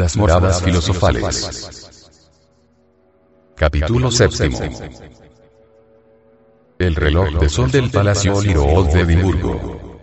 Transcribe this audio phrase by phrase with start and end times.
[0.00, 1.90] Las moradas filosofales.
[3.54, 4.58] Capítulo séptimo.
[6.78, 10.00] El reloj de sol del Palacio Olirood de Edimburgo.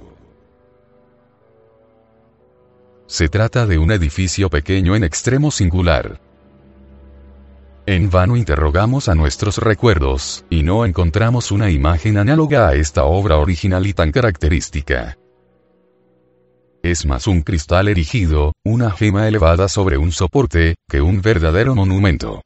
[3.08, 6.22] Se trata de un edificio pequeño en extremo singular.
[7.88, 13.38] En vano interrogamos a nuestros recuerdos, y no encontramos una imagen análoga a esta obra
[13.38, 15.18] original y tan característica.
[16.84, 22.42] Es más un cristal erigido, una gema elevada sobre un soporte, que un verdadero monumento.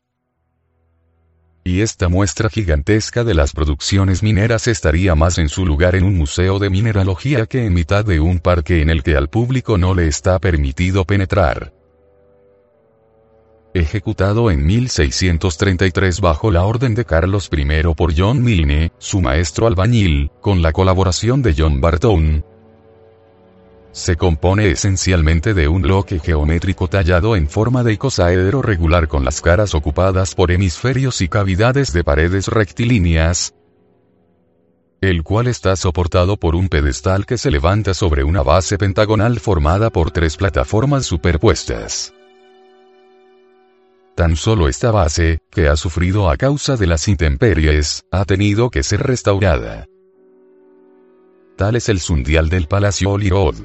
[1.63, 6.17] Y esta muestra gigantesca de las producciones mineras estaría más en su lugar en un
[6.17, 9.93] museo de mineralogía que en mitad de un parque en el que al público no
[9.93, 11.71] le está permitido penetrar.
[13.73, 20.31] Ejecutado en 1633 bajo la orden de Carlos I por John Milne, su maestro albañil,
[20.41, 22.43] con la colaboración de John Barton,
[23.91, 29.41] se compone esencialmente de un bloque geométrico tallado en forma de icosaedro regular con las
[29.41, 33.53] caras ocupadas por hemisferios y cavidades de paredes rectilíneas,
[35.01, 39.89] el cual está soportado por un pedestal que se levanta sobre una base pentagonal formada
[39.89, 42.13] por tres plataformas superpuestas.
[44.15, 48.83] Tan solo esta base, que ha sufrido a causa de las intemperies, ha tenido que
[48.83, 49.87] ser restaurada.
[51.57, 53.55] Tal es el sundial del Palacio Holyrood.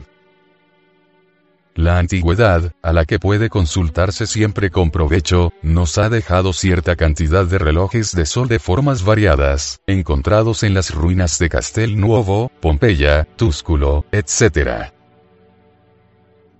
[1.76, 7.44] La antigüedad, a la que puede consultarse siempre con provecho, nos ha dejado cierta cantidad
[7.44, 13.28] de relojes de sol de formas variadas, encontrados en las ruinas de Castel Nuovo, Pompeya,
[13.36, 14.90] Túsculo, etc.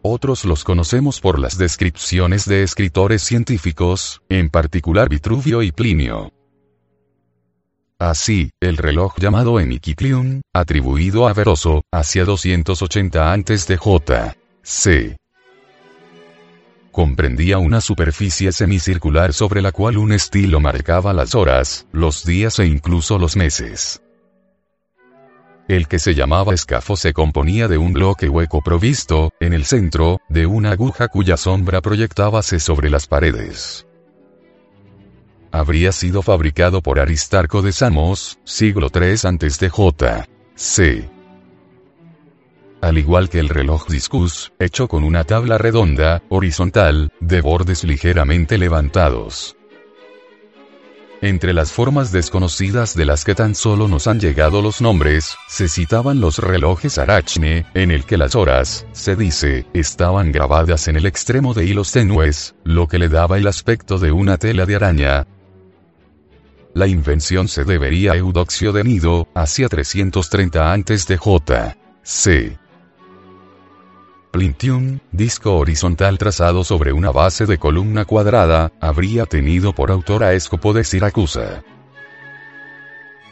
[0.03, 6.31] Otros los conocemos por las descripciones de escritores científicos, en particular Vitruvio y Plinio.
[7.98, 14.37] Así, el reloj llamado Eniquiclium, atribuido a Veroso, hacia 280 antes de J.
[14.69, 15.16] C.
[16.91, 22.66] Comprendía una superficie semicircular sobre la cual un estilo marcaba las horas, los días e
[22.66, 24.03] incluso los meses.
[25.69, 30.19] El que se llamaba escafo se componía de un bloque hueco provisto, en el centro,
[30.28, 33.87] de una aguja cuya sombra proyectábase sobre las paredes.
[35.53, 39.69] Habría sido fabricado por Aristarco de Samos, siglo III a.C.
[39.69, 40.28] J.
[40.56, 41.16] C
[42.86, 48.58] al igual que el reloj discus, hecho con una tabla redonda, horizontal, de bordes ligeramente
[48.58, 49.56] levantados.
[51.20, 55.66] Entre las formas desconocidas de las que tan solo nos han llegado los nombres, se
[55.66, 61.06] citaban los relojes Arachne, en el que las horas, se dice, estaban grabadas en el
[61.06, 65.26] extremo de hilos tenues, lo que le daba el aspecto de una tela de araña.
[66.72, 71.76] La invención se debería a Eudoxio de Nido, hacia 330 antes de J.
[74.36, 80.34] Plintium, disco horizontal trazado sobre una base de columna cuadrada, habría tenido por autor a
[80.34, 81.64] Escopo de Siracusa.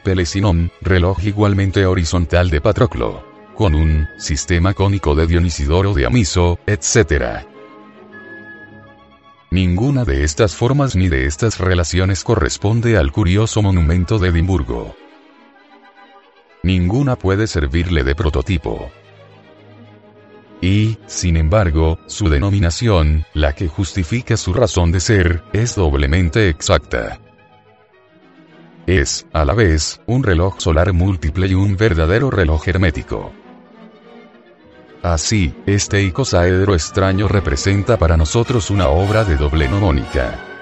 [0.02, 3.22] Pelesinón, reloj igualmente horizontal de Patroclo.
[3.54, 7.44] Con un sistema cónico de Dionisidoro de Amiso, etc.
[9.50, 14.96] Ninguna de estas formas ni de estas relaciones corresponde al curioso monumento de Edimburgo.
[16.62, 18.90] Ninguna puede servirle de prototipo
[20.64, 27.20] y, sin embargo, su denominación, la que justifica su razón de ser, es doblemente exacta.
[28.86, 33.30] Es, a la vez, un reloj solar múltiple y un verdadero reloj hermético.
[35.02, 40.53] Así, este icosaedro extraño representa para nosotros una obra de doble nomónica.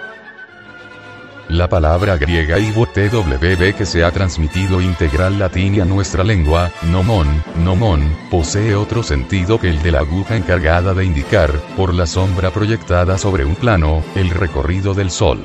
[1.53, 7.45] La palabra griega IWB que se ha transmitido integral latín y a nuestra lengua, nomón,
[7.63, 12.51] nomón, posee otro sentido que el de la aguja encargada de indicar, por la sombra
[12.53, 15.41] proyectada sobre un plano, el recorrido del sol.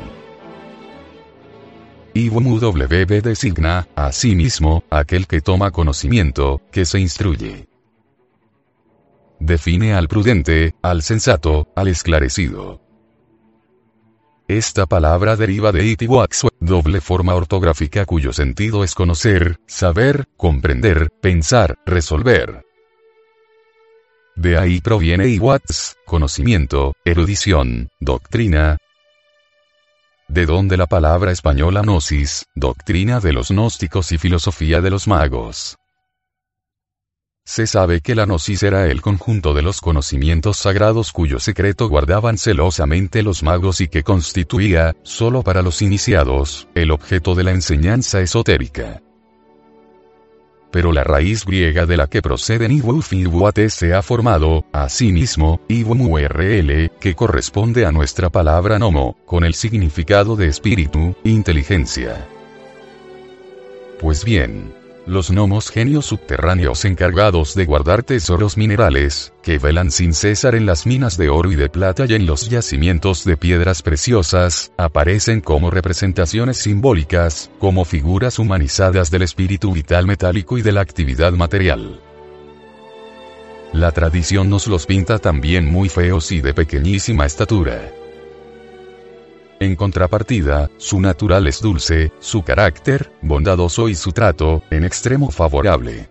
[2.13, 7.67] IWB designa, asimismo, aquel que toma conocimiento, que se instruye.
[9.41, 12.86] Define al prudente, al sensato, al esclarecido.
[14.47, 21.77] Esta palabra deriva de itiwaxu, doble forma ortográfica cuyo sentido es conocer, saber, comprender, pensar,
[21.85, 22.63] resolver.
[24.37, 28.77] De ahí proviene iwats, conocimiento, erudición, doctrina.
[30.29, 35.75] De donde la palabra española gnosis, doctrina de los gnósticos y filosofía de los magos.
[37.47, 42.37] Se sabe que la gnosis era el conjunto de los conocimientos sagrados cuyo secreto guardaban
[42.37, 48.19] celosamente los magos y que constituía, solo para los iniciados, el objeto de la enseñanza
[48.19, 49.01] esotérica.
[50.71, 53.25] pero la raíz griega de la que proceden Iwuf y
[53.69, 60.47] se ha formado, asimismo, Iwumurl, que corresponde a nuestra palabra nomo, con el significado de
[60.47, 62.27] espíritu, inteligencia.
[63.99, 64.76] Pues bien,
[65.07, 70.85] los gnomos genios subterráneos encargados de guardar tesoros minerales, que velan sin cesar en las
[70.85, 75.71] minas de oro y de plata y en los yacimientos de piedras preciosas, aparecen como
[75.71, 82.01] representaciones simbólicas, como figuras humanizadas del espíritu vital metálico y de la actividad material.
[83.71, 87.91] La tradición nos los pinta también muy feos y de pequeñísima estatura.
[89.59, 96.09] En contrapartida, su natural es dulce, su carácter, bondadoso y su trato, en extremo favorable.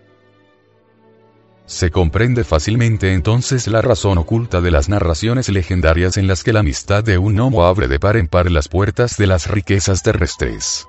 [1.65, 6.61] Se comprende fácilmente entonces la razón oculta de las narraciones legendarias en las que la
[6.61, 10.85] amistad de un gnomo abre de par en par las puertas de las riquezas terrestres.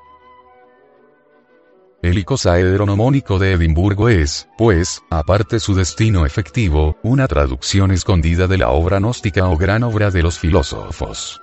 [2.01, 8.59] El icosaedro nomónico de Edimburgo es, pues, aparte su destino efectivo, una traducción escondida de
[8.59, 11.41] la obra gnóstica o gran obra de los filósofos.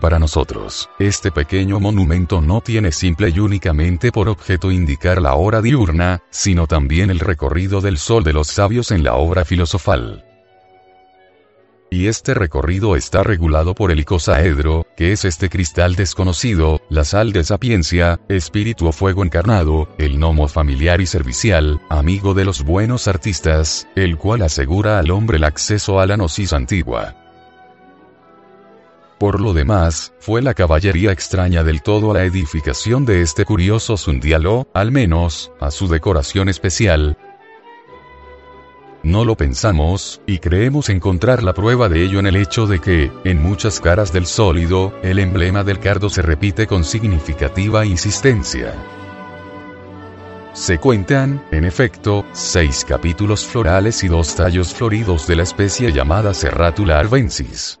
[0.00, 5.60] Para nosotros, este pequeño monumento no tiene simple y únicamente por objeto indicar la hora
[5.60, 10.24] diurna, sino también el recorrido del sol de los sabios en la obra filosofal.
[11.90, 17.32] Y este recorrido está regulado por el icosaedro, que es este cristal desconocido, la sal
[17.32, 23.08] de sapiencia, espíritu o fuego encarnado, el gnomo familiar y servicial, amigo de los buenos
[23.08, 27.27] artistas, el cual asegura al hombre el acceso a la gnosis antigua.
[29.18, 33.96] Por lo demás, fue la caballería extraña del todo a la edificación de este curioso
[33.96, 37.18] sundialo, al menos, a su decoración especial.
[39.02, 43.10] No lo pensamos, y creemos encontrar la prueba de ello en el hecho de que,
[43.24, 48.72] en muchas caras del sólido, el emblema del cardo se repite con significativa insistencia.
[50.52, 56.34] Se cuentan, en efecto, seis capítulos florales y dos tallos floridos de la especie llamada
[56.34, 57.80] Serratula arvensis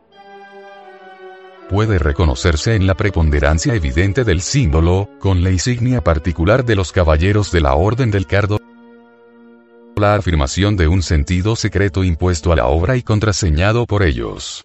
[1.68, 7.52] puede reconocerse en la preponderancia evidente del símbolo, con la insignia particular de los caballeros
[7.52, 8.58] de la Orden del Cardo,
[9.96, 14.64] la afirmación de un sentido secreto impuesto a la obra y contraseñado por ellos.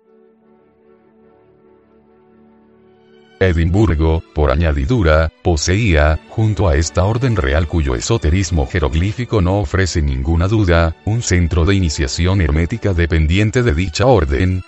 [3.39, 10.47] Edimburgo, por añadidura, poseía, junto a esta orden real cuyo esoterismo jeroglífico no ofrece ninguna
[10.47, 14.63] duda, un centro de iniciación hermética dependiente de dicha orden,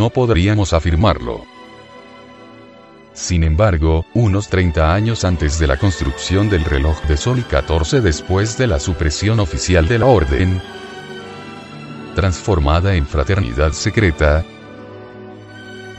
[0.00, 1.44] no podríamos afirmarlo.
[3.12, 8.00] Sin embargo, unos 30 años antes de la construcción del reloj de sol y 14
[8.00, 10.62] después de la supresión oficial de la orden,
[12.14, 14.42] transformada en fraternidad secreta,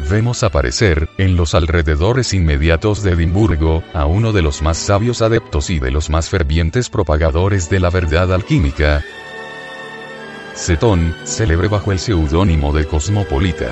[0.10, 5.70] vemos aparecer, en los alrededores inmediatos de Edimburgo, a uno de los más sabios adeptos
[5.70, 9.04] y de los más fervientes propagadores de la verdad alquímica,
[10.62, 13.72] Cetón, célebre bajo el seudónimo de Cosmopolita.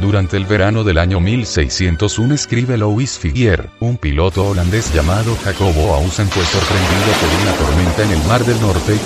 [0.00, 6.26] Durante el verano del año 1601 escribe Louis Figuier, un piloto holandés llamado Jacobo Ausen
[6.28, 8.96] fue sorprendido por una tormenta en el Mar del Norte,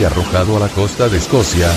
[0.00, 1.70] y arrojado a la costa de Escocia,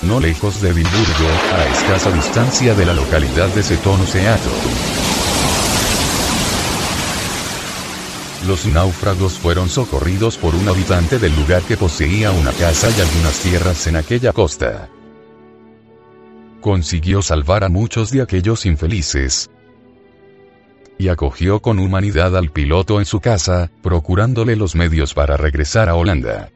[0.00, 5.15] no lejos de Edimburgo, a escasa distancia de la localidad de Seton Seattle.
[8.46, 13.40] Los náufragos fueron socorridos por un habitante del lugar que poseía una casa y algunas
[13.40, 14.88] tierras en aquella costa.
[16.60, 19.50] Consiguió salvar a muchos de aquellos infelices,
[20.98, 25.94] y acogió con humanidad al piloto en su casa, procurándole los medios para regresar a
[25.94, 26.50] Holanda.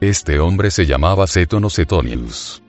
[0.00, 2.62] Este hombre se llamaba Seton Setonius.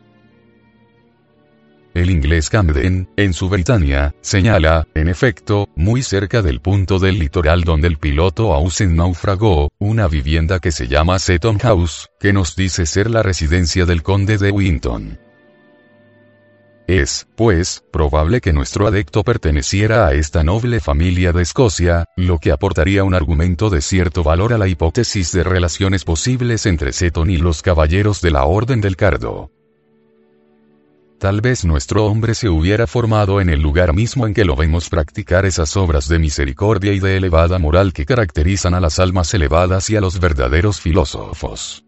[1.98, 7.64] El inglés Camden, en su Britannia, señala, en efecto, muy cerca del punto del litoral
[7.64, 12.86] donde el piloto Ausen naufragó, una vivienda que se llama Seton House, que nos dice
[12.86, 15.20] ser la residencia del conde de Winton.
[16.88, 22.52] Es, pues, probable que nuestro adecto perteneciera a esta noble familia de Escocia, lo que
[22.52, 27.38] aportaría un argumento de cierto valor a la hipótesis de relaciones posibles entre Seton y
[27.38, 29.50] los caballeros de la Orden del Cardo.
[31.20, 34.88] Tal vez nuestro hombre se hubiera formado en el lugar mismo en que lo vemos
[34.88, 39.90] practicar esas obras de misericordia y de elevada moral que caracterizan a las almas elevadas
[39.90, 41.87] y a los verdaderos filósofos.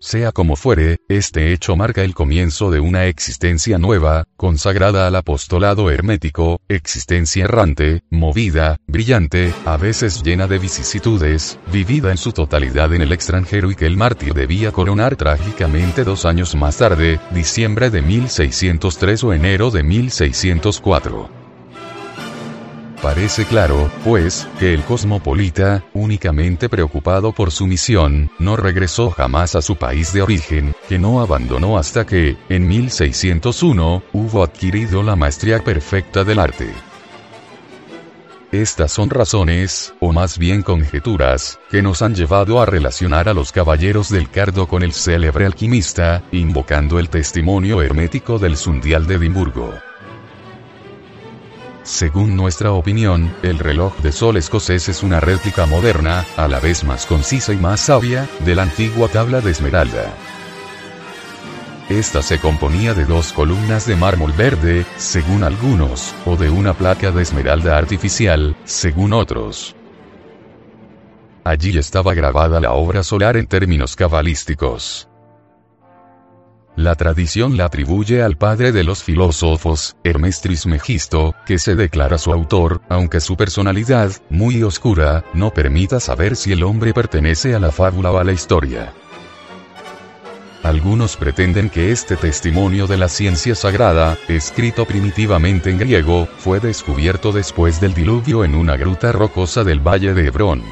[0.00, 5.90] Sea como fuere, este hecho marca el comienzo de una existencia nueva, consagrada al apostolado
[5.90, 13.02] hermético, existencia errante, movida, brillante, a veces llena de vicisitudes, vivida en su totalidad en
[13.02, 18.00] el extranjero y que el mártir debía coronar trágicamente dos años más tarde, diciembre de
[18.00, 21.37] 1603 o enero de 1604.
[23.08, 29.62] Parece claro, pues, que el cosmopolita, únicamente preocupado por su misión, no regresó jamás a
[29.62, 35.64] su país de origen, que no abandonó hasta que, en 1601, hubo adquirido la maestría
[35.64, 36.70] perfecta del arte.
[38.52, 43.52] Estas son razones, o más bien conjeturas, que nos han llevado a relacionar a los
[43.52, 49.87] caballeros del cardo con el célebre alquimista, invocando el testimonio hermético del Sundial de Edimburgo.
[51.88, 56.84] Según nuestra opinión, el reloj de sol escocés es una réplica moderna, a la vez
[56.84, 60.12] más concisa y más sabia, de la antigua tabla de esmeralda.
[61.88, 67.10] Esta se componía de dos columnas de mármol verde, según algunos, o de una placa
[67.10, 69.74] de esmeralda artificial, según otros.
[71.42, 75.08] Allí estaba grabada la obra solar en términos cabalísticos.
[76.78, 82.32] La tradición la atribuye al padre de los filósofos, Hermes Trismegisto, que se declara su
[82.32, 87.72] autor, aunque su personalidad, muy oscura, no permita saber si el hombre pertenece a la
[87.72, 88.92] fábula o a la historia.
[90.62, 97.32] Algunos pretenden que este testimonio de la ciencia sagrada, escrito primitivamente en griego, fue descubierto
[97.32, 100.62] después del diluvio en una gruta rocosa del valle de Hebrón.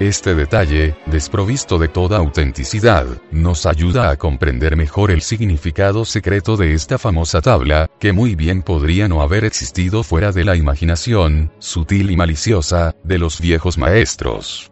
[0.00, 6.72] Este detalle, desprovisto de toda autenticidad, nos ayuda a comprender mejor el significado secreto de
[6.74, 12.12] esta famosa tabla, que muy bien podría no haber existido fuera de la imaginación, sutil
[12.12, 14.70] y maliciosa, de los viejos maestros.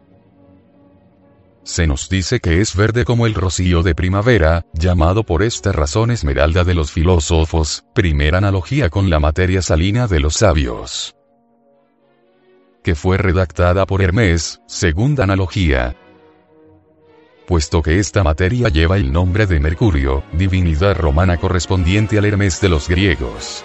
[1.64, 6.12] Se nos dice que es verde como el rocío de primavera, llamado por esta razón
[6.12, 11.15] esmeralda de los filósofos, primera analogía con la materia salina de los sabios
[12.86, 15.96] que fue redactada por Hermes, segunda analogía.
[17.48, 22.68] Puesto que esta materia lleva el nombre de Mercurio, divinidad romana correspondiente al Hermes de
[22.68, 23.64] los griegos.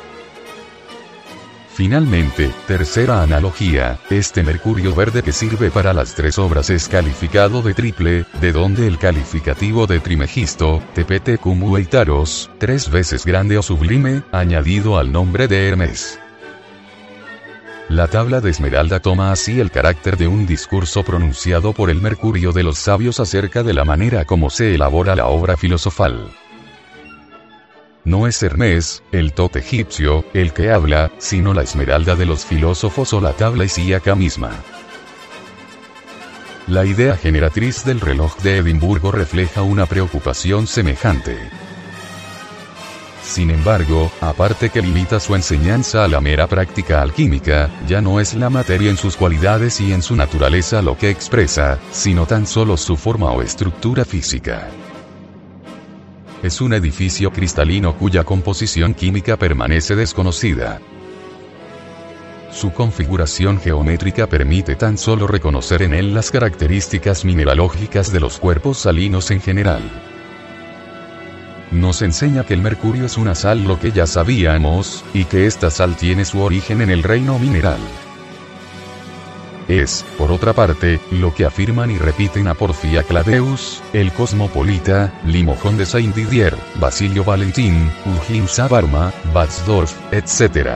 [1.75, 7.75] Finalmente, tercera analogía, este mercurio verde que sirve para las tres obras es calificado de
[7.75, 11.61] triple, de donde el calificativo de trimegisto, tepete cum
[12.57, 16.20] tres veces grande o sublime, añadido al nombre de Hermes.
[17.91, 22.53] La tabla de Esmeralda toma así el carácter de un discurso pronunciado por el Mercurio
[22.53, 26.31] de los sabios acerca de la manera como se elabora la obra filosofal.
[28.05, 33.11] No es Hermes, el tot egipcio, el que habla, sino la Esmeralda de los filósofos
[33.11, 34.51] o la tabla isíaca misma.
[36.67, 41.37] La idea generatriz del reloj de Edimburgo refleja una preocupación semejante.
[43.31, 48.33] Sin embargo, aparte que limita su enseñanza a la mera práctica alquímica, ya no es
[48.33, 52.75] la materia en sus cualidades y en su naturaleza lo que expresa, sino tan solo
[52.75, 54.67] su forma o estructura física.
[56.43, 60.81] Es un edificio cristalino cuya composición química permanece desconocida.
[62.51, 68.79] Su configuración geométrica permite tan solo reconocer en él las características mineralógicas de los cuerpos
[68.79, 70.10] salinos en general
[71.71, 75.71] nos enseña que el mercurio es una sal lo que ya sabíamos, y que esta
[75.71, 77.79] sal tiene su origen en el reino mineral.
[79.67, 85.77] Es, por otra parte, lo que afirman y repiten a Porfía Cladeus, el cosmopolita, Limojón
[85.77, 90.71] de Saint-Didier, Basilio Valentín, Ujim Sabarma, Batzdorf, etc.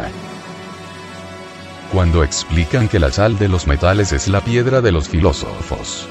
[1.91, 6.07] Cuando explican que la sal de los metales es la piedra de los filósofos.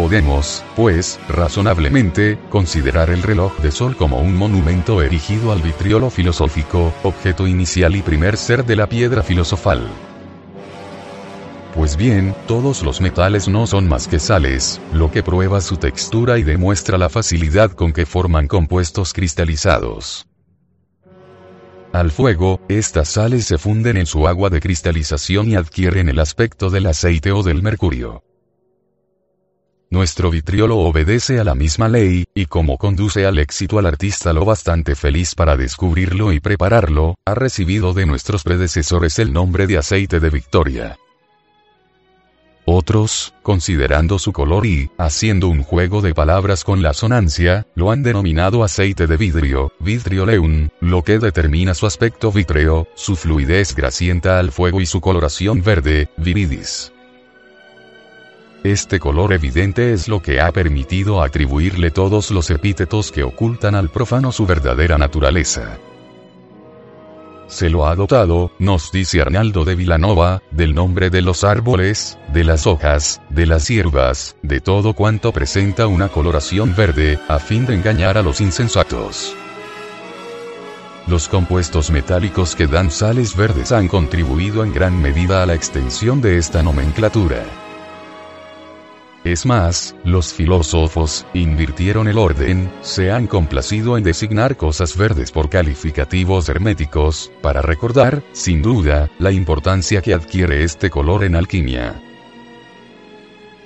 [0.00, 6.94] Podemos, pues, razonablemente, considerar el reloj de sol como un monumento erigido al vitriolo filosófico,
[7.02, 9.86] objeto inicial y primer ser de la piedra filosofal.
[11.74, 16.38] Pues bien, todos los metales no son más que sales, lo que prueba su textura
[16.38, 20.26] y demuestra la facilidad con que forman compuestos cristalizados.
[21.92, 26.70] Al fuego, estas sales se funden en su agua de cristalización y adquieren el aspecto
[26.70, 28.24] del aceite o del mercurio.
[29.92, 34.44] Nuestro vitriolo obedece a la misma ley, y como conduce al éxito al artista lo
[34.44, 40.20] bastante feliz para descubrirlo y prepararlo, ha recibido de nuestros predecesores el nombre de aceite
[40.20, 40.98] de victoria.
[42.66, 48.04] Otros, considerando su color y, haciendo un juego de palabras con la sonancia, lo han
[48.04, 54.52] denominado aceite de vidrio, vidrioleum, lo que determina su aspecto vítreo, su fluidez grasienta al
[54.52, 56.92] fuego y su coloración verde, viridis.
[58.62, 63.88] Este color evidente es lo que ha permitido atribuirle todos los epítetos que ocultan al
[63.88, 65.78] profano su verdadera naturaleza.
[67.46, 72.44] Se lo ha dotado, nos dice Arnaldo de Vilanova, del nombre de los árboles, de
[72.44, 77.74] las hojas, de las hierbas, de todo cuanto presenta una coloración verde, a fin de
[77.74, 79.34] engañar a los insensatos.
[81.06, 86.20] Los compuestos metálicos que dan sales verdes han contribuido en gran medida a la extensión
[86.20, 87.69] de esta nomenclatura.
[89.24, 95.50] Es más, los filósofos invirtieron el orden, se han complacido en designar cosas verdes por
[95.50, 102.00] calificativos herméticos, para recordar, sin duda, la importancia que adquiere este color en alquimia.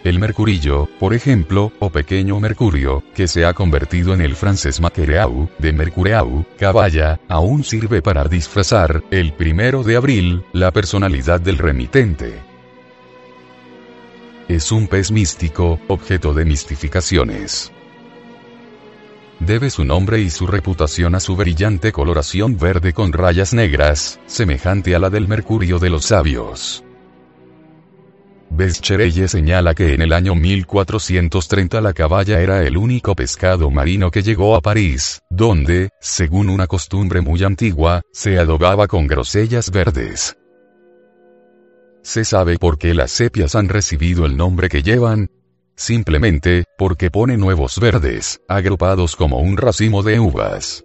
[0.02, 5.48] El mercurillo, por ejemplo, o pequeño mercurio, que se ha convertido en el francés maquereau,
[5.58, 12.53] de mercureau, caballa, aún sirve para disfrazar, el primero de abril, la personalidad del remitente.
[14.48, 17.72] Es un pez místico, objeto de mistificaciones.
[19.40, 24.94] Debe su nombre y su reputación a su brillante coloración verde con rayas negras, semejante
[24.94, 26.84] a la del mercurio de los sabios.
[28.50, 34.22] Becherelle señala que en el año 1430 la caballa era el único pescado marino que
[34.22, 40.36] llegó a París, donde, según una costumbre muy antigua, se adobaba con grosellas verdes.
[42.04, 45.30] ¿Se sabe por qué las sepias han recibido el nombre que llevan?
[45.74, 50.84] Simplemente, porque pone nuevos verdes, agrupados como un racimo de uvas.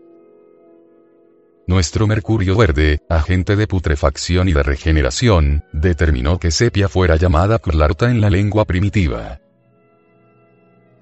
[1.68, 8.10] Nuestro mercurio verde, agente de putrefacción y de regeneración, determinó que sepia fuera llamada clarta
[8.10, 9.42] en la lengua primitiva.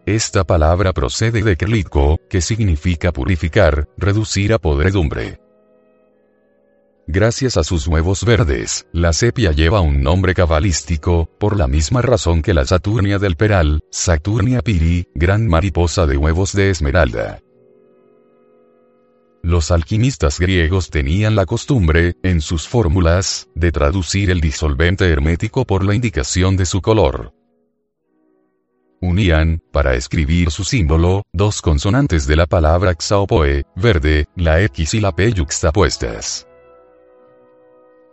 [0.08, 5.40] Esta palabra procede de kerlitko, que significa purificar, reducir a podredumbre.
[7.10, 12.42] Gracias a sus huevos verdes, la sepia lleva un nombre cabalístico, por la misma razón
[12.42, 17.40] que la Saturnia del Peral, Saturnia piri, gran mariposa de huevos de esmeralda.
[19.42, 25.86] Los alquimistas griegos tenían la costumbre, en sus fórmulas, de traducir el disolvente hermético por
[25.86, 27.34] la indicación de su color.
[29.00, 35.00] Unían, para escribir su símbolo, dos consonantes de la palabra xaopoe, verde, la X y
[35.00, 36.48] la P yuxtapuestas.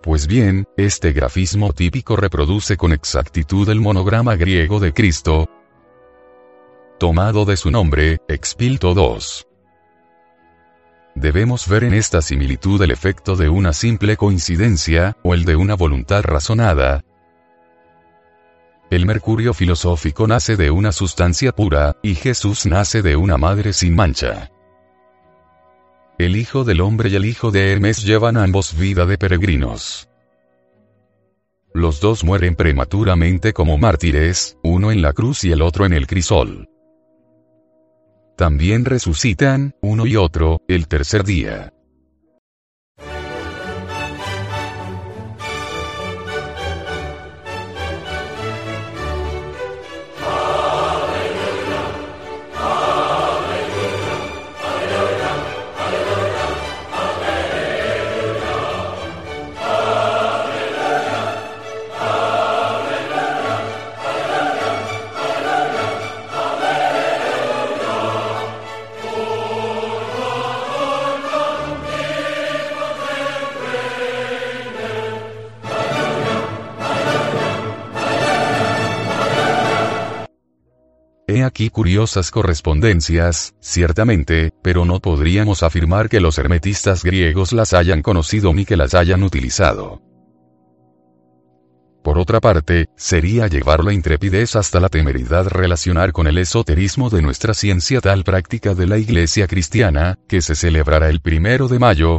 [0.04, 5.48] Pues bien, este grafismo típico reproduce con exactitud el monograma griego de Cristo,
[6.98, 9.18] tomado de su nombre, Expilto II.
[11.14, 15.74] Debemos ver en esta similitud el efecto de una simple coincidencia, o el de una
[15.74, 17.02] voluntad razonada.
[18.90, 23.94] El mercurio filosófico nace de una sustancia pura, y Jesús nace de una madre sin
[23.96, 24.50] mancha.
[26.16, 30.08] El Hijo del Hombre y el Hijo de Hermes llevan ambos vida de peregrinos.
[31.72, 36.06] Los dos mueren prematuramente como mártires, uno en la cruz y el otro en el
[36.06, 36.68] crisol.
[38.36, 41.73] También resucitan, uno y otro, el tercer día.
[81.54, 88.52] Aquí curiosas correspondencias, ciertamente, pero no podríamos afirmar que los hermetistas griegos las hayan conocido
[88.52, 90.02] ni que las hayan utilizado.
[92.02, 97.22] Por otra parte, sería llevar la intrepidez hasta la temeridad relacionar con el esoterismo de
[97.22, 102.18] nuestra ciencia tal práctica de la Iglesia cristiana, que se celebrará el primero de mayo,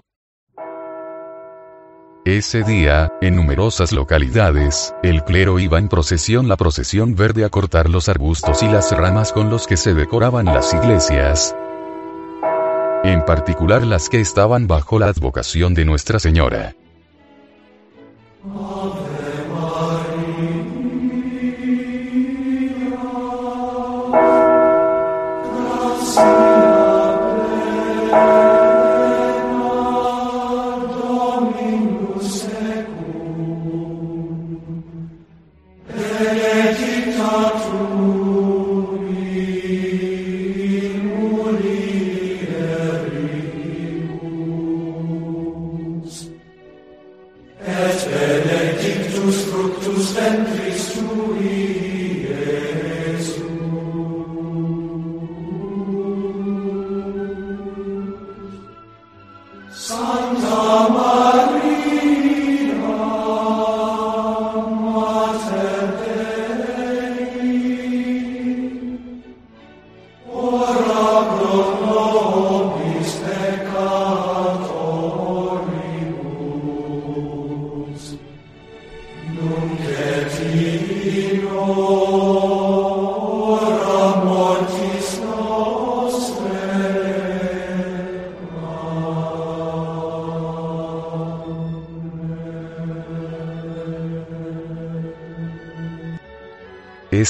[2.25, 7.87] ese día, en numerosas localidades, el clero iba en procesión la procesión verde a cortar
[7.87, 11.55] los arbustos y las ramas con los que se decoraban las iglesias,
[13.03, 16.73] en particular las que estaban bajo la advocación de Nuestra Señora.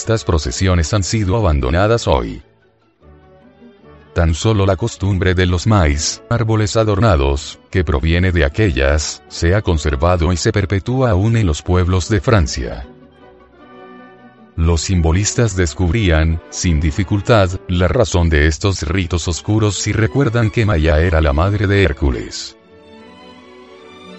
[0.05, 2.43] Estas procesiones han sido abandonadas hoy.
[4.13, 9.63] Tan solo la costumbre de los maíz, árboles adornados, que proviene de aquellas, se ha
[9.63, 12.87] conservado y se perpetúa aún en los pueblos de Francia.
[14.55, 20.99] Los simbolistas descubrían, sin dificultad, la razón de estos ritos oscuros si recuerdan que Maya
[20.99, 22.55] era la madre de Hércules.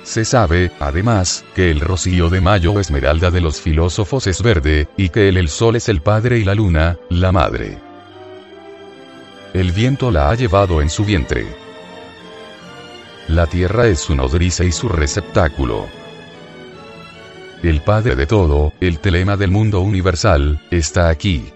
[0.06, 5.08] Se sabe, además, que el rocío de mayo esmeralda de los filósofos es verde, y
[5.08, 7.76] que el, el sol es el padre y la luna, la madre.
[9.52, 11.44] El viento la ha llevado en su vientre.
[13.26, 15.88] La tierra es su nodriza y su receptáculo.
[17.64, 21.46] El Padre de todo, el telema del mundo universal, está aquí.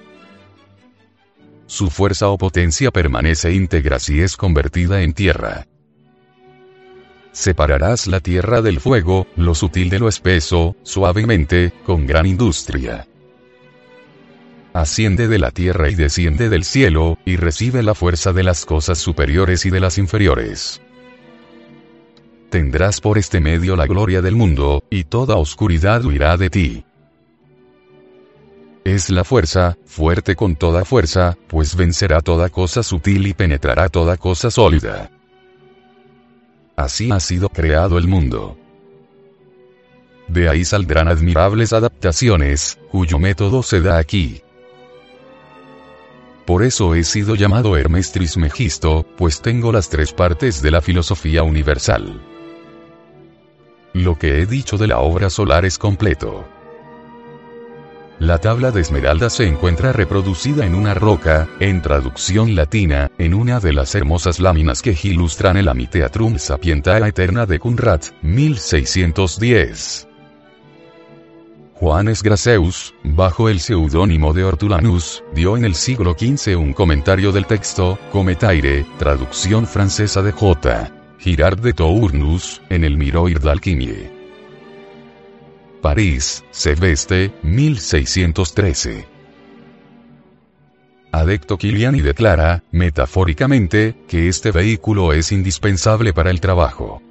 [1.67, 5.67] Su fuerza o potencia permanece íntegra si es convertida en tierra.
[7.33, 13.07] Separarás la tierra del fuego, lo sutil de lo espeso, suavemente, con gran industria.
[14.73, 18.99] Asciende de la tierra y desciende del cielo, y recibe la fuerza de las cosas
[18.99, 20.81] superiores y de las inferiores.
[22.51, 26.85] Tendrás por este medio la gloria del mundo, y toda oscuridad huirá de ti.
[28.85, 34.17] Es la fuerza, fuerte con toda fuerza, pues vencerá toda cosa sutil y penetrará toda
[34.17, 35.11] cosa sólida.
[36.81, 38.57] Así ha sido creado el mundo.
[40.29, 44.41] De ahí saldrán admirables adaptaciones, cuyo método se da aquí.
[46.47, 51.43] Por eso he sido llamado Hermes Trismegisto, pues tengo las tres partes de la filosofía
[51.43, 52.23] universal.
[53.93, 56.49] Lo que he dicho de la obra solar es completo.
[58.21, 63.61] La tabla de esmeralda se encuentra reproducida en una roca, en traducción latina, en una
[63.61, 70.07] de las hermosas láminas que ilustran el Amiteatrum Sapientae Eterna de Kunrat, 1610.
[71.73, 77.47] Juanes Graceus, bajo el seudónimo de Hortulanus, dio en el siglo XV un comentario del
[77.47, 80.93] texto, Cometaire, traducción francesa de J.
[81.21, 84.20] Girard de Tournus, en el Miroir d'Alchimie.
[85.81, 89.09] París, Seveste, 1613.
[91.13, 97.03] Adecto Kiliani declara, metafóricamente, que este vehículo es indispensable para el trabajo.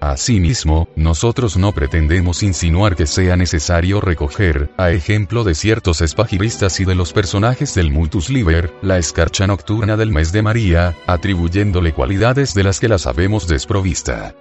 [0.00, 6.84] Asimismo, nosotros no pretendemos insinuar que sea necesario recoger, a ejemplo de ciertos espagiristas y
[6.84, 12.52] de los personajes del Multus Liber, la escarcha nocturna del mes de María, atribuyéndole cualidades
[12.54, 14.34] de las que la sabemos desprovista.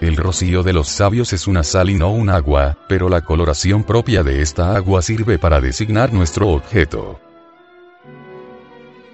[0.00, 3.84] El rocío de los sabios es una sal y no un agua, pero la coloración
[3.84, 7.20] propia de esta agua sirve para designar nuestro objeto.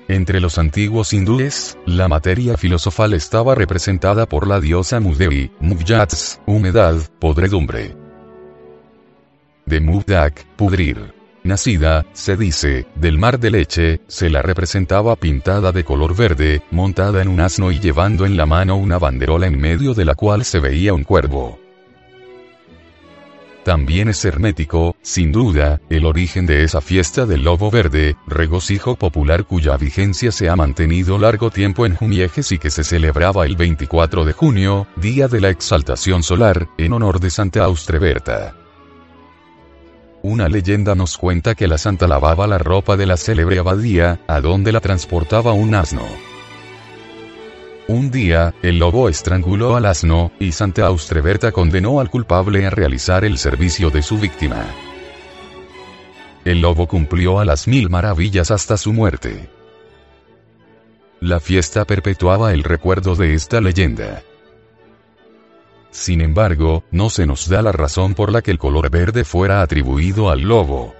[0.06, 6.94] Entre los antiguos hindúes, la materia filosofal estaba representada por la diosa Mudevi, Mujats, humedad,
[7.18, 7.96] podredumbre.
[9.64, 11.15] De Mugdak, pudrir
[11.46, 17.22] nacida, se dice, del mar de leche, se la representaba pintada de color verde, montada
[17.22, 20.44] en un asno y llevando en la mano una banderola en medio de la cual
[20.44, 21.58] se veía un cuervo.
[23.66, 29.44] También es hermético, sin duda, el origen de esa fiesta del lobo verde, regocijo popular
[29.44, 34.24] cuya vigencia se ha mantenido largo tiempo en Jumiejes y que se celebraba el 24
[34.24, 38.54] de junio, día de la exaltación solar, en honor de Santa Austreberta.
[40.28, 44.40] Una leyenda nos cuenta que la santa lavaba la ropa de la célebre abadía, a
[44.40, 46.02] donde la transportaba un asno.
[47.86, 53.24] Un día, el lobo estranguló al asno, y Santa Austreberta condenó al culpable a realizar
[53.24, 54.64] el servicio de su víctima.
[56.44, 59.48] El lobo cumplió a las mil maravillas hasta su muerte.
[61.20, 64.24] La fiesta perpetuaba el recuerdo de esta leyenda.
[65.96, 69.62] Sin embargo, no se nos da la razón por la que el color verde fuera
[69.62, 70.94] atribuido al lobo.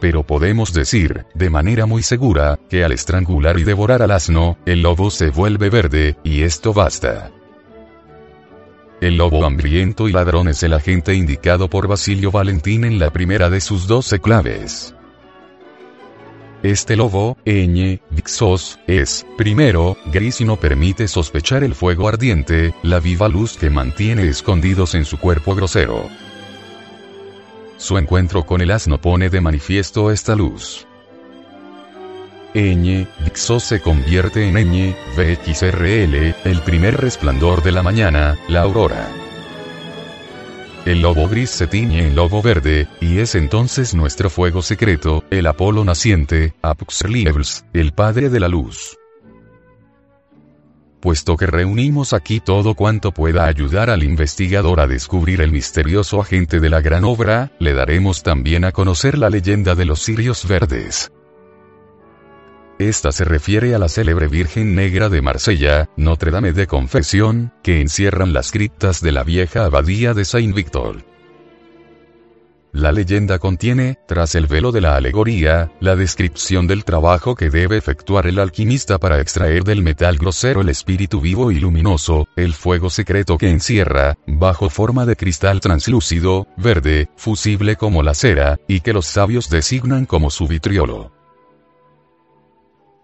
[0.00, 4.82] Pero podemos decir, de manera muy segura, que al estrangular y devorar al asno, el
[4.82, 7.30] lobo se vuelve verde, y esto basta.
[9.00, 13.48] El lobo hambriento y ladrón es el agente indicado por Basilio Valentín en la primera
[13.48, 14.96] de sus doce claves.
[16.62, 23.00] Este lobo, Eñe, Vixos, es, primero, gris y no permite sospechar el fuego ardiente, la
[23.00, 26.06] viva luz que mantiene escondidos en su cuerpo grosero.
[27.78, 30.86] Su encuentro con el asno pone de manifiesto esta luz.
[32.52, 39.08] Eñe, Vixos se convierte en Eñe, VXRL, el primer resplandor de la mañana, la aurora.
[40.86, 45.46] El lobo gris se tiñe en lobo verde, y es entonces nuestro fuego secreto, el
[45.46, 48.96] Apolo naciente, Apxrliebls, el Padre de la Luz.
[51.00, 56.60] Puesto que reunimos aquí todo cuanto pueda ayudar al investigador a descubrir el misterioso agente
[56.60, 61.10] de la gran obra, le daremos también a conocer la leyenda de los cirios verdes.
[62.80, 67.82] Esta se refiere a la célebre Virgen Negra de Marsella, Notre Dame de Confesión, que
[67.82, 71.04] encierran las criptas de la vieja abadía de Saint Victor.
[72.72, 77.76] La leyenda contiene, tras el velo de la alegoría, la descripción del trabajo que debe
[77.76, 82.88] efectuar el alquimista para extraer del metal grosero el espíritu vivo y luminoso, el fuego
[82.88, 88.94] secreto que encierra, bajo forma de cristal translúcido, verde, fusible como la cera, y que
[88.94, 91.19] los sabios designan como su vitriolo.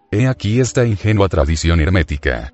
[0.09, 2.53] He aquí esta ingenua tradición hermética.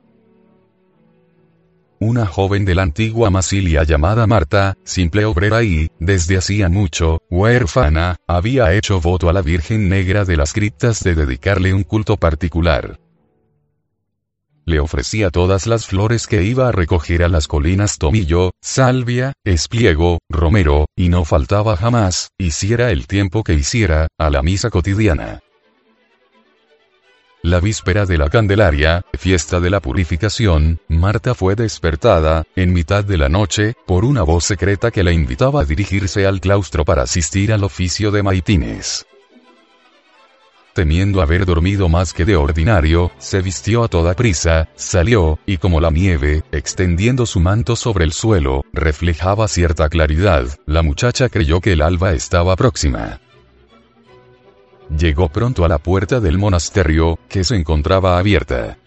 [2.00, 8.18] Una joven de la antigua Masilia llamada Marta, simple obrera y, desde hacía mucho, huérfana,
[8.28, 13.00] había hecho voto a la Virgen Negra de las criptas de dedicarle un culto particular.
[14.66, 20.18] Le ofrecía todas las flores que iba a recoger a las colinas Tomillo, Salvia, Espliego,
[20.28, 25.43] Romero, y no faltaba jamás, hiciera el tiempo que hiciera, a la misa cotidiana.
[27.46, 33.18] La víspera de la Candelaria, fiesta de la purificación, Marta fue despertada, en mitad de
[33.18, 37.52] la noche, por una voz secreta que la invitaba a dirigirse al claustro para asistir
[37.52, 39.06] al oficio de maitines.
[40.74, 45.82] Temiendo haber dormido más que de ordinario, se vistió a toda prisa, salió, y como
[45.82, 51.74] la nieve, extendiendo su manto sobre el suelo, reflejaba cierta claridad, la muchacha creyó que
[51.74, 53.20] el alba estaba próxima.
[54.98, 58.78] Llegó pronto a la puerta del monasterio, que se encontraba abierta.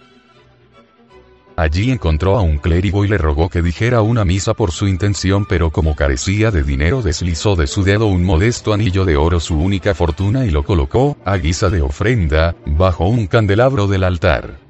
[1.56, 5.46] Allí encontró a un clérigo y le rogó que dijera una misa por su intención,
[5.46, 9.58] pero como carecía de dinero deslizó de su dedo un modesto anillo de oro su
[9.58, 14.65] única fortuna y lo colocó, a guisa de ofrenda, bajo un candelabro del altar.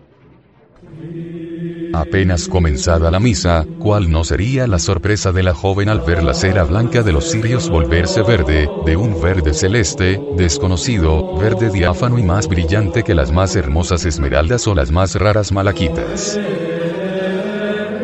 [1.96, 6.34] Apenas comenzada la misa, ¿cuál no sería la sorpresa de la joven al ver la
[6.34, 12.22] cera blanca de los cirios volverse verde, de un verde celeste, desconocido, verde diáfano y
[12.22, 16.38] más brillante que las más hermosas esmeraldas o las más raras malaquitas?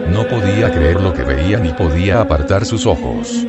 [0.08, 3.46] No podía creer lo que veía ni podía apartar sus ojos.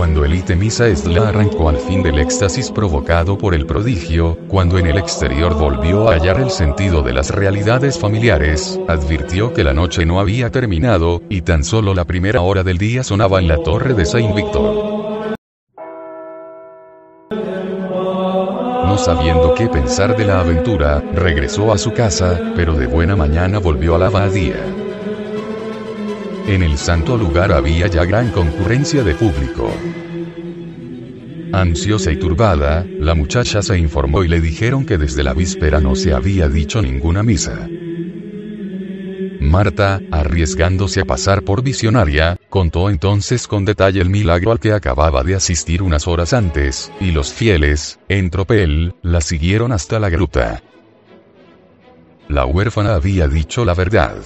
[0.00, 4.86] Cuando el Itemisa Esla arrancó al fin del éxtasis provocado por el prodigio, cuando en
[4.86, 10.06] el exterior volvió a hallar el sentido de las realidades familiares, advirtió que la noche
[10.06, 13.92] no había terminado, y tan solo la primera hora del día sonaba en la torre
[13.92, 15.36] de Saint Victor.
[18.86, 23.58] No sabiendo qué pensar de la aventura, regresó a su casa, pero de buena mañana
[23.58, 24.64] volvió a la abadía.
[26.50, 29.72] En el santo lugar había ya gran concurrencia de público.
[31.52, 35.94] Ansiosa y turbada, la muchacha se informó y le dijeron que desde la víspera no
[35.94, 37.68] se había dicho ninguna misa.
[39.40, 45.22] Marta, arriesgándose a pasar por visionaria, contó entonces con detalle el milagro al que acababa
[45.22, 50.64] de asistir unas horas antes, y los fieles, en tropel, la siguieron hasta la gruta.
[52.28, 54.16] La huérfana había dicho la verdad.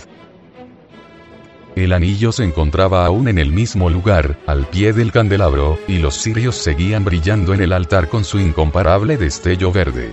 [1.76, 6.14] El anillo se encontraba aún en el mismo lugar, al pie del candelabro, y los
[6.14, 10.12] cirios seguían brillando en el altar con su incomparable destello verde.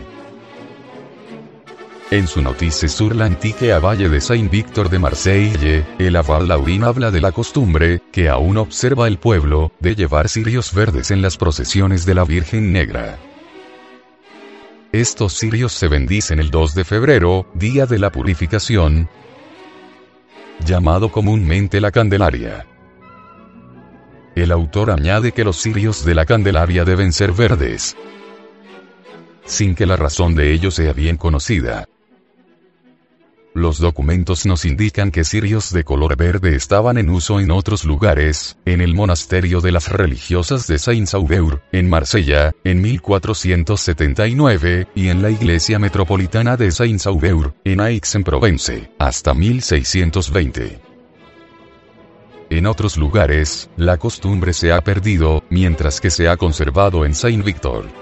[2.09, 7.11] En su noticia sur la antique Valle de Saint-Victor de Marseille, el abad Laurín habla
[7.11, 12.05] de la costumbre, que aún observa el pueblo, de llevar cirios verdes en las procesiones
[12.05, 13.17] de la Virgen Negra.
[14.91, 19.07] Estos cirios se bendicen el 2 de febrero, día de la purificación,
[20.65, 22.65] llamado comúnmente la Candelaria.
[24.35, 27.97] El autor añade que los cirios de la Candelaria deben ser verdes,
[29.45, 31.87] sin que la razón de ello sea bien conocida.
[33.53, 38.57] Los documentos nos indican que cirios de color verde estaban en uso en otros lugares,
[38.63, 45.31] en el monasterio de las religiosas de Saint-Sauveur, en Marsella, en 1479, y en la
[45.31, 50.79] iglesia metropolitana de Saint-Sauveur, en Aix-en-Provence, hasta 1620.
[52.49, 58.00] En otros lugares, la costumbre se ha perdido, mientras que se ha conservado en Saint-Victor.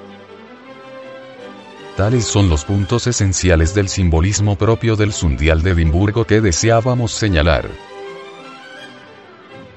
[2.00, 7.89] Tales son los puntos esenciales del simbolismo propio del Sundial de Edimburgo que deseábamos señalar.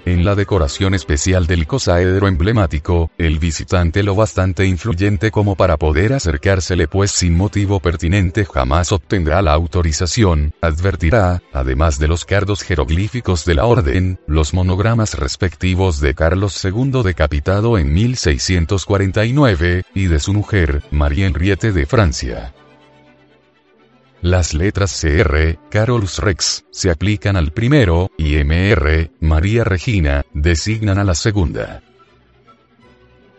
[0.04, 6.12] En la decoración especial del cosaedro emblemático, el visitante lo bastante influyente como para poder
[6.12, 13.44] acercársele pues sin motivo pertinente jamás obtendrá la autorización, advertirá, además de los cardos jeroglíficos
[13.44, 20.32] de la orden, los monogramas respectivos de Carlos II decapitado en 1649, y de su
[20.32, 22.52] mujer, María Henriette de Francia.
[24.22, 31.02] Las letras CR, Carolus Rex, se aplican al primero, y MR, María Regina, designan a
[31.04, 31.82] la segunda.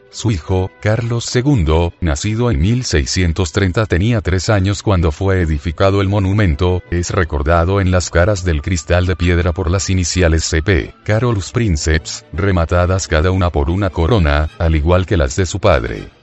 [0.10, 6.84] Su hijo, Carlos II, nacido en 1630 tenía tres años cuando fue edificado el monumento,
[6.92, 12.26] es recordado en las caras del cristal de piedra por las iniciales CP, Carolus Princeps,
[12.34, 16.23] rematadas cada una por una corona, al igual que las de su padre.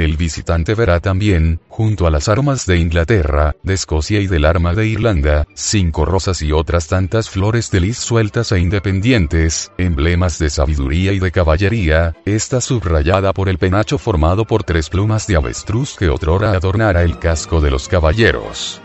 [0.00, 4.72] El visitante verá también, junto a las armas de Inglaterra, de Escocia y del arma
[4.72, 10.48] de Irlanda, cinco rosas y otras tantas flores de lis sueltas e independientes, emblemas de
[10.48, 15.96] sabiduría y de caballería, esta subrayada por el penacho formado por tres plumas de avestruz
[15.98, 18.80] que otrora adornara el casco de los caballeros.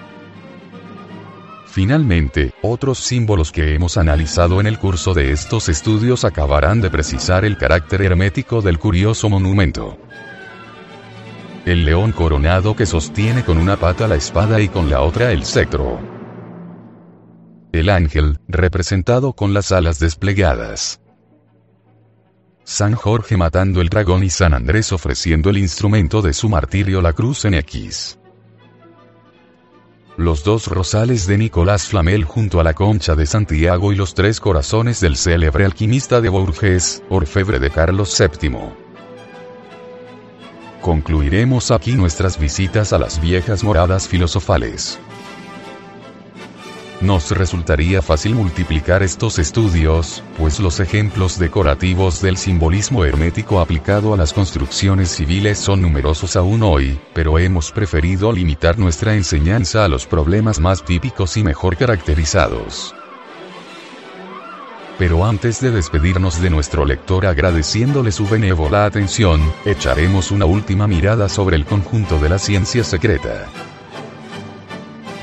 [1.67, 7.45] Finalmente, otros símbolos que hemos analizado en el curso de estos estudios acabarán de precisar
[7.45, 9.97] el carácter hermético del curioso monumento
[11.65, 15.43] el león coronado que sostiene con una pata la espada y con la otra el
[15.45, 15.99] cetro.
[17.71, 21.01] El ángel, representado con las alas desplegadas.
[22.63, 27.13] San Jorge matando el dragón y San Andrés ofreciendo el instrumento de su martirio la
[27.13, 28.19] cruz en X.
[30.17, 34.39] Los dos rosales de Nicolás Flamel junto a la concha de Santiago y los tres
[34.39, 38.84] corazones del célebre alquimista de Bourges, orfebre de Carlos VII.
[40.85, 44.99] Concluiremos aquí nuestras visitas a las viejas moradas filosofales.
[47.01, 54.17] Nos resultaría fácil multiplicar estos estudios, pues los ejemplos decorativos del simbolismo hermético aplicado a
[54.17, 60.05] las construcciones civiles son numerosos aún hoy, pero hemos preferido limitar nuestra enseñanza a los
[60.05, 62.93] problemas más típicos y mejor caracterizados.
[64.97, 71.27] Pero antes de despedirnos de nuestro lector agradeciéndole su benévola atención, echaremos una última mirada
[71.27, 73.45] sobre el conjunto de la ciencia secreta.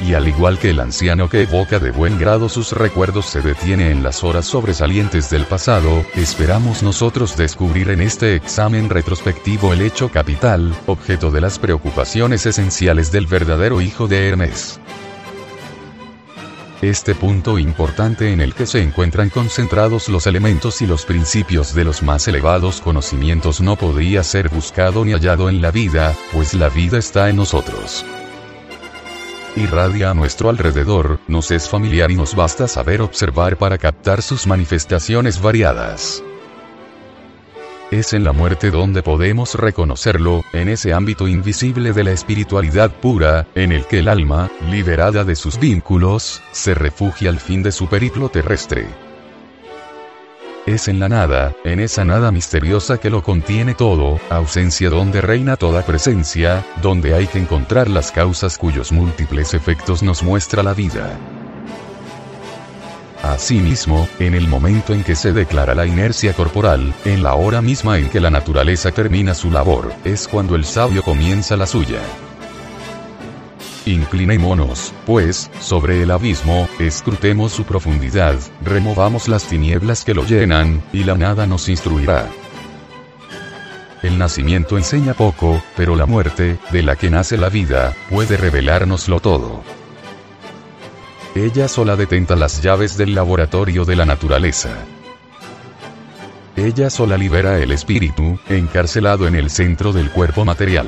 [0.07, 3.91] Y al igual que el anciano que evoca de buen grado sus recuerdos se detiene
[3.91, 10.11] en las horas sobresalientes del pasado, esperamos nosotros descubrir en este examen retrospectivo el hecho
[10.11, 14.82] capital, objeto de las preocupaciones esenciales del verdadero hijo de Hermes.
[16.83, 21.85] Este punto importante en el que se encuentran concentrados los elementos y los principios de
[21.85, 26.69] los más elevados conocimientos no podría ser buscado ni hallado en la vida, pues la
[26.69, 28.05] vida está en nosotros.
[29.55, 34.49] Irradia a nuestro alrededor, nos es familiar y nos basta saber observar para captar sus
[34.49, 36.25] manifestaciones variadas.
[37.93, 43.47] Es en la muerte donde podemos reconocerlo, en ese ámbito invisible de la espiritualidad pura,
[43.55, 47.89] en el que el alma, liberada de sus vínculos, se refugia al fin de su
[47.89, 48.87] periplo terrestre.
[50.65, 55.59] Es en la nada, en esa nada misteriosa que lo contiene todo, ausencia donde reina
[55.59, 61.19] toda presencia, donde hay que encontrar las causas cuyos múltiples efectos nos muestra la vida.
[63.23, 67.99] Asimismo, en el momento en que se declara la inercia corporal, en la hora misma
[67.99, 72.01] en que la naturaleza termina su labor, es cuando el sabio comienza la suya.
[73.87, 81.05] Inclinémonos, pues, sobre el abismo, escrutemos su profundidad, removamos las tinieblas que lo llenan, y
[81.05, 82.29] la nada nos instruirá.
[84.03, 89.21] El nacimiento enseña poco, pero la muerte, de la que nace la vida, puede revelárnoslo
[89.21, 89.63] todo.
[91.35, 94.69] Ella sola detenta las llaves del laboratorio de la naturaleza.
[96.57, 100.87] Ella sola libera el espíritu, encarcelado en el centro del cuerpo material.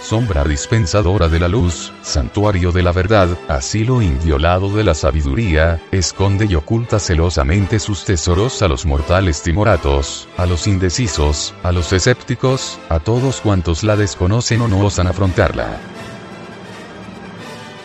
[0.00, 6.46] Sombra dispensadora de la luz, santuario de la verdad, asilo inviolado de la sabiduría, esconde
[6.48, 12.78] y oculta celosamente sus tesoros a los mortales timoratos, a los indecisos, a los escépticos,
[12.88, 15.93] a todos cuantos la desconocen o no osan afrontarla.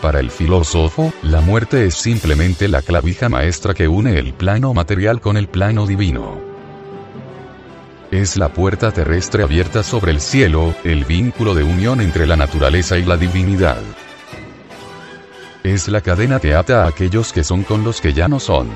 [0.02, 5.20] Para el filósofo, la muerte es simplemente la clavija maestra que une el plano material
[5.20, 6.40] con el plano divino.
[8.10, 12.98] Es la puerta terrestre abierta sobre el cielo, el vínculo de unión entre la naturaleza
[12.98, 13.82] y la divinidad.
[15.64, 18.70] Es la cadena que ata a aquellos que son con los que ya no son.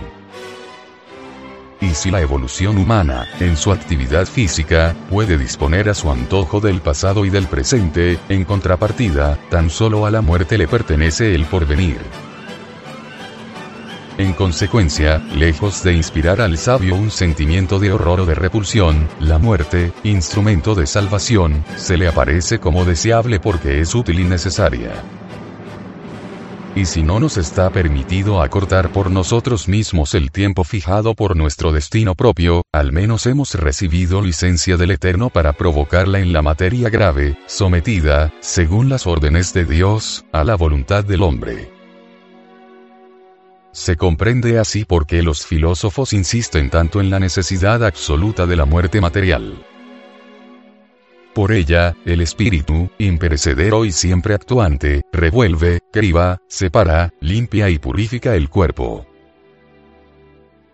[1.83, 6.79] Y si la evolución humana, en su actividad física, puede disponer a su antojo del
[6.79, 11.97] pasado y del presente, en contrapartida, tan solo a la muerte le pertenece el porvenir.
[14.17, 19.37] En consecuencia, lejos de inspirar al sabio un sentimiento de horror o de repulsión, la
[19.37, 25.03] muerte, instrumento de salvación, se le aparece como deseable porque es útil y necesaria.
[26.75, 31.71] Y si no nos está permitido acortar por nosotros mismos el tiempo fijado por nuestro
[31.71, 37.37] destino propio, al menos hemos recibido licencia del Eterno para provocarla en la materia grave,
[37.45, 41.69] sometida, según las órdenes de Dios, a la voluntad del hombre.
[43.71, 48.65] Se comprende así por qué los filósofos insisten tanto en la necesidad absoluta de la
[48.65, 49.63] muerte material.
[51.33, 58.49] Por ella, el espíritu, imperecedero y siempre actuante, revuelve, criba, separa, limpia y purifica el
[58.49, 59.07] cuerpo.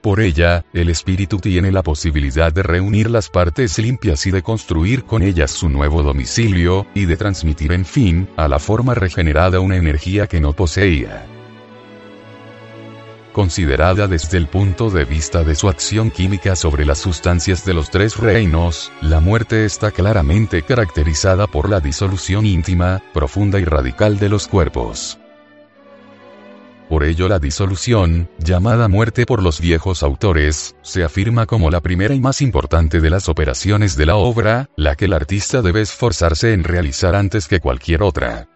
[0.01, 5.05] Por ella, el espíritu tiene la posibilidad de reunir las partes limpias y de construir
[5.05, 9.78] con ellas su nuevo domicilio, y de transmitir en fin, a la forma regenerada una
[9.78, 11.38] energía que no poseía.
[13.34, 17.91] Considerada desde el punto de vista de su acción química sobre las sustancias de los
[17.91, 24.30] tres reinos, la muerte está claramente caracterizada por la disolución íntima, profunda y radical de
[24.30, 25.19] los cuerpos.
[26.89, 32.15] Por ello la disolución, llamada muerte por los viejos autores, se afirma como la primera
[32.15, 36.51] y más importante de las operaciones de la obra, la que el artista debe esforzarse
[36.53, 38.47] en realizar antes que cualquier otra.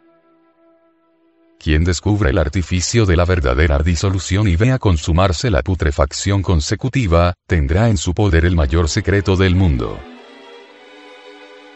[1.63, 7.87] Quien descubre el artificio de la verdadera disolución y vea consumarse la putrefacción consecutiva, tendrá
[7.87, 9.97] en su poder el mayor secreto del mundo.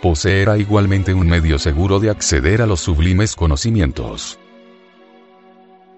[0.02, 4.38] Poseerá igualmente un medio seguro de acceder a los sublimes conocimientos.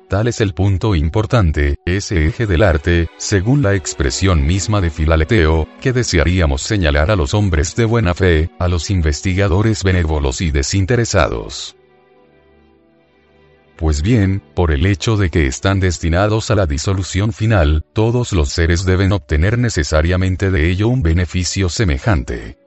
[0.07, 5.67] Tal es el punto importante, ese eje del arte, según la expresión misma de Filaleteo,
[5.81, 11.75] que desearíamos señalar a los hombres de buena fe, a los investigadores benévolos y desinteresados.
[13.79, 18.49] Pues bien, por el hecho de que están destinados a la disolución final, todos los
[18.49, 22.57] seres deben obtener necesariamente de ello un beneficio semejante.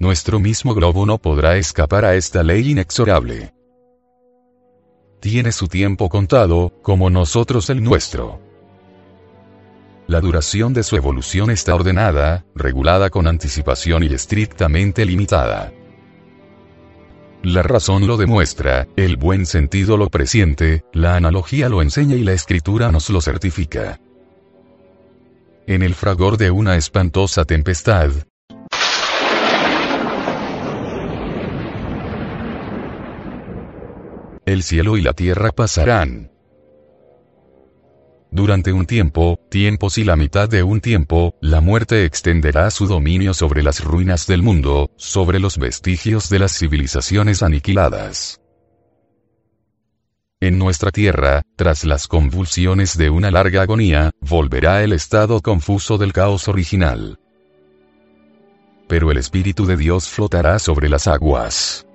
[0.00, 3.54] Nuestro mismo globo no podrá escapar a esta ley inexorable.
[5.20, 8.40] Tiene su tiempo contado, como nosotros el nuestro.
[10.08, 15.72] La duración de su evolución está ordenada, regulada con anticipación y estrictamente limitada.
[17.44, 22.32] La razón lo demuestra, el buen sentido lo presiente, la analogía lo enseña y la
[22.32, 24.00] escritura nos lo certifica.
[25.66, 28.12] En el fragor de una espantosa tempestad,
[34.46, 36.30] el cielo y la tierra pasarán,
[38.34, 43.32] durante un tiempo, tiempos y la mitad de un tiempo, la muerte extenderá su dominio
[43.32, 48.40] sobre las ruinas del mundo, sobre los vestigios de las civilizaciones aniquiladas.
[50.40, 56.12] En nuestra tierra, tras las convulsiones de una larga agonía, volverá el estado confuso del
[56.12, 57.20] caos original.
[58.88, 61.86] Pero el Espíritu de Dios flotará sobre las aguas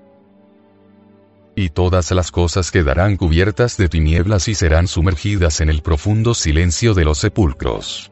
[1.60, 6.94] y todas las cosas quedarán cubiertas de tinieblas y serán sumergidas en el profundo silencio
[6.94, 8.12] de los sepulcros.